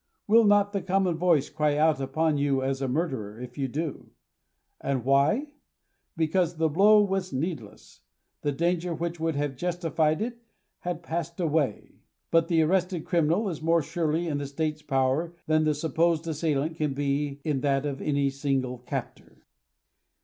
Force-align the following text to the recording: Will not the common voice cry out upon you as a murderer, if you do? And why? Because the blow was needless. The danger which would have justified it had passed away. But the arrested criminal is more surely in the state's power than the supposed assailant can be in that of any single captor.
Will 0.25 0.45
not 0.45 0.73
the 0.73 0.81
common 0.81 1.15
voice 1.15 1.47
cry 1.51 1.77
out 1.77 2.01
upon 2.01 2.39
you 2.39 2.63
as 2.63 2.81
a 2.81 2.87
murderer, 2.87 3.39
if 3.39 3.55
you 3.55 3.67
do? 3.67 4.09
And 4.79 5.05
why? 5.05 5.51
Because 6.17 6.55
the 6.57 6.69
blow 6.69 7.03
was 7.03 7.31
needless. 7.31 8.01
The 8.41 8.51
danger 8.51 8.95
which 8.95 9.19
would 9.19 9.35
have 9.35 9.55
justified 9.55 10.19
it 10.19 10.39
had 10.79 11.03
passed 11.03 11.39
away. 11.39 11.99
But 12.31 12.47
the 12.47 12.63
arrested 12.63 13.05
criminal 13.05 13.47
is 13.47 13.61
more 13.61 13.83
surely 13.83 14.27
in 14.27 14.39
the 14.39 14.47
state's 14.47 14.81
power 14.81 15.35
than 15.45 15.65
the 15.65 15.75
supposed 15.75 16.27
assailant 16.27 16.77
can 16.77 16.95
be 16.95 17.39
in 17.43 17.61
that 17.61 17.85
of 17.85 18.01
any 18.01 18.31
single 18.31 18.79
captor. 18.79 19.45